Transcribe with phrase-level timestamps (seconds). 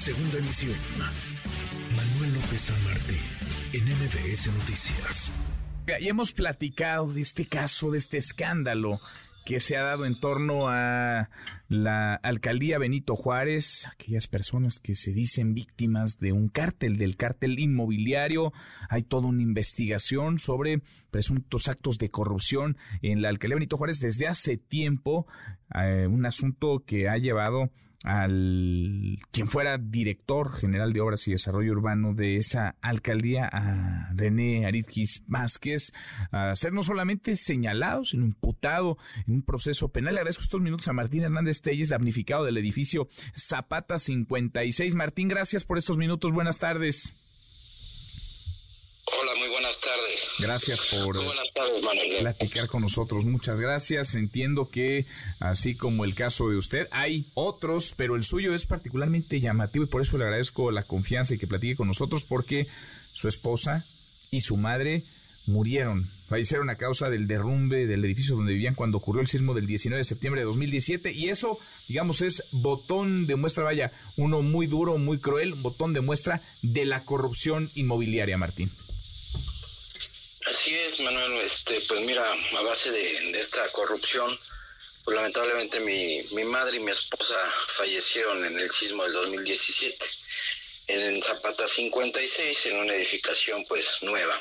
[0.00, 0.76] Segunda emisión.
[1.94, 3.18] Manuel López San Martín,
[3.74, 5.30] en MBS Noticias.
[6.00, 8.98] Y hemos platicado de este caso, de este escándalo
[9.44, 11.28] que se ha dado en torno a
[11.68, 17.58] la alcaldía Benito Juárez, aquellas personas que se dicen víctimas de un cártel, del cártel
[17.58, 18.54] inmobiliario.
[18.88, 20.80] Hay toda una investigación sobre
[21.10, 25.26] presuntos actos de corrupción en la alcaldía Benito Juárez desde hace tiempo,
[25.74, 27.70] eh, un asunto que ha llevado
[28.04, 34.66] al quien fuera director general de Obras y Desarrollo Urbano de esa alcaldía, a René
[34.66, 35.92] Aritgis Vázquez,
[36.32, 40.14] a ser no solamente señalado, sino imputado en un proceso penal.
[40.14, 44.94] Le agradezco estos minutos a Martín Hernández Telles, damnificado del edificio Zapata 56.
[44.94, 46.32] Martín, gracias por estos minutos.
[46.32, 47.12] Buenas tardes.
[49.80, 50.28] Tardes.
[50.38, 51.16] Gracias por
[52.20, 53.24] platicar con nosotros.
[53.24, 54.14] Muchas gracias.
[54.14, 55.06] Entiendo que,
[55.38, 59.88] así como el caso de usted, hay otros, pero el suyo es particularmente llamativo y
[59.88, 62.66] por eso le agradezco la confianza y que platique con nosotros porque
[63.12, 63.84] su esposa
[64.30, 65.04] y su madre
[65.46, 69.66] murieron, fallecieron a causa del derrumbe del edificio donde vivían cuando ocurrió el sismo del
[69.66, 74.66] 19 de septiembre de 2017 y eso, digamos, es botón de muestra, vaya, uno muy
[74.66, 78.70] duro, muy cruel, botón de muestra de la corrupción inmobiliaria, Martín.
[80.70, 81.32] Así es, Manuel.
[81.40, 84.38] Este, pues mira, a base de, esta corrupción,
[85.02, 87.34] pues lamentablemente mi, mi madre y mi esposa
[87.74, 90.06] fallecieron en el sismo del 2017
[90.86, 94.40] en Zapata 56, en una edificación pues nueva.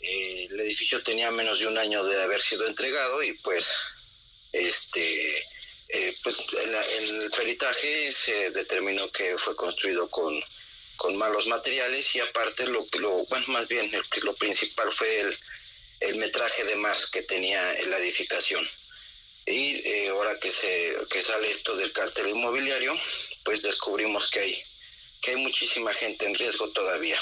[0.00, 3.66] Eh, el edificio tenía menos de un año de haber sido entregado y pues
[4.52, 5.38] este
[5.88, 10.32] eh, pues en, el peritaje se determinó que fue construido con
[10.96, 13.90] con malos materiales y aparte lo, lo bueno, más bien
[14.22, 15.38] lo principal fue el,
[16.00, 18.66] el metraje de más que tenía la edificación.
[19.46, 22.94] Y eh, ahora que, se, que sale esto del cartel inmobiliario,
[23.42, 24.62] pues descubrimos que hay,
[25.20, 27.18] que hay muchísima gente en riesgo todavía.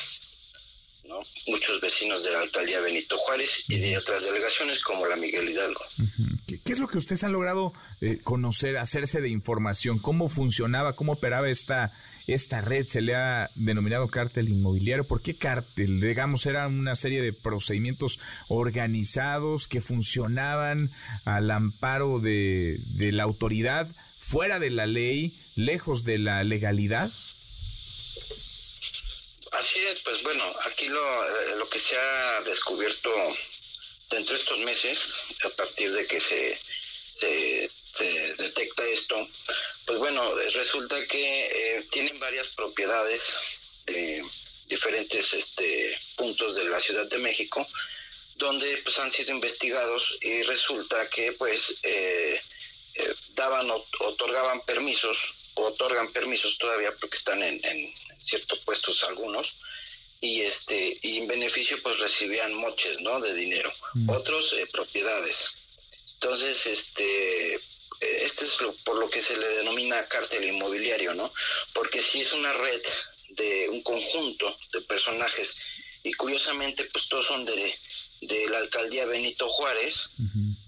[1.05, 1.21] ¿No?
[1.47, 5.81] Muchos vecinos de la alcaldía Benito Juárez y de otras delegaciones como la Miguel Hidalgo.
[6.47, 9.99] ¿Qué, es lo que ustedes han logrado eh, conocer, hacerse de información?
[9.99, 11.93] ¿Cómo funcionaba, cómo operaba esta
[12.27, 15.05] esta red se le ha denominado cártel inmobiliario.
[15.05, 16.01] ¿Por qué cártel?
[16.01, 20.91] Digamos, era una serie de procedimientos organizados que funcionaban
[21.25, 23.89] al amparo de, la autoridad,
[24.21, 27.11] fuera de la ley, lejos de la legalidad.
[30.05, 33.11] Pues bueno, aquí lo, eh, lo que se ha descubierto
[34.11, 34.99] dentro de estos meses,
[35.45, 36.59] a partir de que se
[37.13, 39.29] se, detecta esto,
[39.85, 43.23] pues bueno, resulta que eh, tienen varias propiedades
[43.87, 44.23] de
[44.67, 47.67] diferentes este, puntos de la Ciudad de México,
[48.37, 52.41] donde pues han sido investigados y resulta que pues eh,
[52.95, 59.55] eh, daban otorgaban permisos otorgan permisos todavía porque están en, en, ciertos puestos algunos
[60.23, 64.09] y este y en beneficio pues recibían moches no de dinero mm.
[64.09, 65.37] otros propiedades
[66.23, 67.55] entonces, este,
[68.01, 68.53] este es
[68.85, 71.33] por lo que se le denomina cártel inmobiliario, ¿no?
[71.73, 72.81] Porque si es una red
[73.31, 75.53] de un conjunto de personajes
[76.05, 77.75] y curiosamente pues todos son de,
[78.21, 80.11] de la alcaldía Benito Juárez,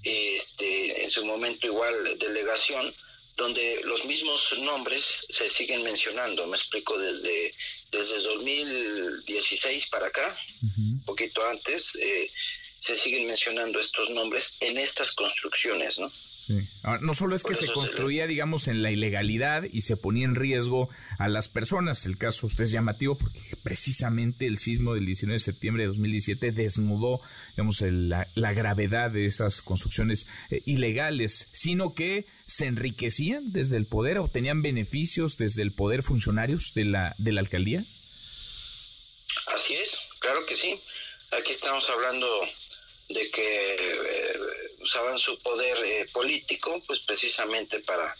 [0.02, 2.92] este, en su momento igual delegación,
[3.36, 7.54] donde los mismos nombres se siguen mencionando, me explico, desde,
[7.94, 12.30] desde 2016 para acá, un poquito antes, eh,
[12.78, 16.12] se siguen mencionando estos nombres en estas construcciones, ¿no?
[16.46, 16.68] Sí.
[17.00, 20.90] no solo es que se construía, digamos, en la ilegalidad y se ponía en riesgo
[21.18, 22.04] a las personas.
[22.04, 26.52] El caso usted es llamativo porque precisamente el sismo del 19 de septiembre de 2017
[26.52, 27.20] desnudó,
[27.56, 34.18] digamos, la, gravedad de esas construcciones eh, ilegales, sino que se enriquecían desde el poder,
[34.18, 37.84] obtenían beneficios desde el poder funcionarios de la, de la alcaldía.
[39.46, 40.80] Así es, claro que sí.
[41.32, 42.26] Aquí estamos hablando
[45.04, 48.16] usaban su poder eh, político pues precisamente para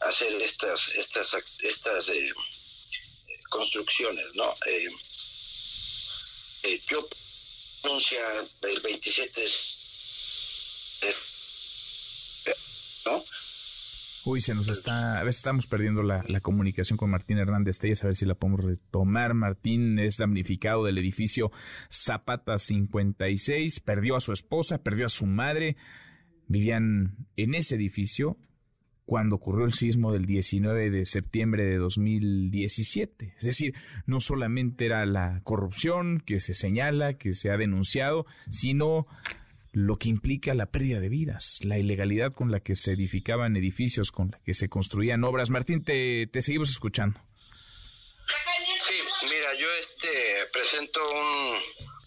[0.00, 2.32] hacer estas estas estas eh,
[3.48, 4.54] construcciones no
[6.90, 7.08] yo
[7.84, 8.20] anuncia
[8.62, 9.44] el 27
[13.06, 13.24] no
[14.24, 18.08] Uy, se nos está, a veces estamos perdiendo la, comunicación con Martín Hernández Telles, a
[18.08, 19.32] ver si la podemos retomar.
[19.32, 21.50] Martín es damnificado del edificio
[21.90, 25.76] Zapata 56, perdió a su esposa, perdió a su madre,
[26.48, 28.36] vivían en ese edificio
[29.08, 33.36] cuando ocurrió el sismo del 19 de septiembre de 2017.
[33.38, 33.74] Es decir,
[34.04, 39.06] no solamente era la corrupción que se señala, que se ha denunciado, sino
[39.72, 44.12] lo que implica la pérdida de vidas, la ilegalidad con la que se edificaban edificios,
[44.12, 45.48] con la que se construían obras.
[45.48, 47.18] Martín, te, seguimos escuchando.
[49.58, 50.08] yo este
[50.52, 51.00] presento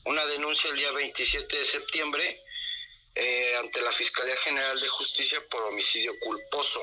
[0.06, 2.38] una denuncia el día 27 de septiembre
[3.16, 6.82] eh, ante la Fiscalía General de Justicia por homicidio culposo,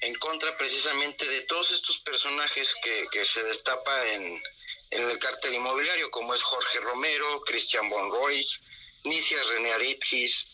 [0.00, 4.42] en contra precisamente de todos estos personajes que, que se destapa en,
[4.90, 8.46] en el cártel inmobiliario, como es Jorge Romero, Cristian Bonroy,
[9.04, 10.50] Nicia René Aritgis,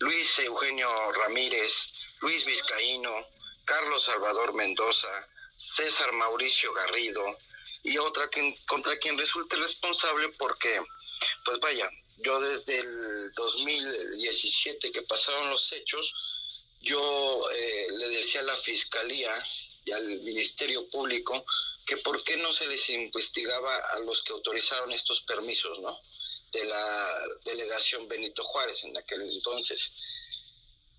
[0.00, 1.72] Luis Eugenio Ramírez,
[2.20, 3.12] Luis Vizcaíno,
[3.64, 7.38] Carlos Salvador Mendoza, César Mauricio Garrido
[7.84, 8.28] y otra
[8.66, 10.80] contra quien resulte responsable porque,
[11.44, 11.88] pues vaya,
[12.18, 16.12] yo desde el 2017 que pasaron los hechos,
[16.80, 19.30] yo eh, le decía a la Fiscalía
[19.84, 21.44] y al Ministerio Público
[21.84, 26.00] que por qué no se les investigaba a los que autorizaron estos permisos, ¿no?
[26.52, 27.10] De la
[27.44, 29.92] delegación Benito Juárez en aquel entonces.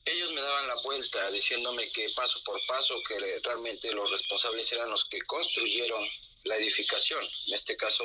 [0.06, 4.90] Ellos me daban la vuelta diciéndome que paso por paso, que realmente los responsables eran
[4.90, 6.08] los que construyeron
[6.44, 7.24] la edificación.
[7.48, 8.04] En este caso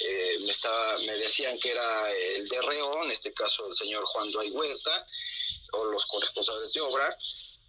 [0.00, 4.04] eh, me, estaba, me decían que era el de Reo, en este caso el señor
[4.06, 5.06] Juan Duay Huerta,
[5.72, 7.18] o los corresponsables de obra,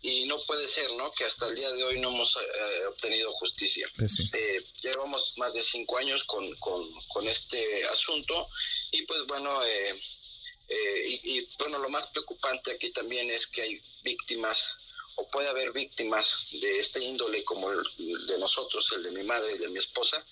[0.01, 1.11] y no puede ser, ¿no?
[1.11, 3.87] Que hasta el día de hoy no hemos eh, obtenido justicia.
[3.97, 8.47] Pues eh, llevamos más de cinco años con, con, este asunto
[8.91, 9.93] y pues bueno, eh,
[10.69, 14.75] y, y, bueno, lo más preocupante aquí también es que hay víctimas
[15.15, 19.55] o puede haber víctimas de esta índole como el de nosotros, el de mi madre
[19.55, 20.23] y de mi esposa,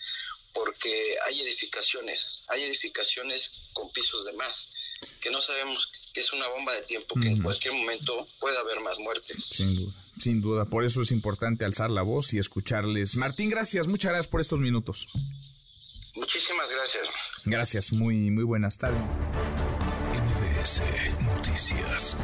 [0.53, 4.69] porque hay edificaciones, hay edificaciones con pisos de más,
[5.19, 8.79] que no sabemos que es una bomba de tiempo, que en cualquier momento puede haber
[8.81, 9.43] más muertes.
[9.49, 10.65] Sin duda, sin duda.
[10.65, 13.15] Por eso es importante alzar la voz y escucharles.
[13.15, 15.07] Martín, gracias, muchas gracias por estos minutos.
[16.15, 17.09] Muchísimas gracias.
[17.43, 19.01] Gracias, muy, muy buenas tardes.
[20.65, 20.81] MBS
[21.21, 22.17] Noticias.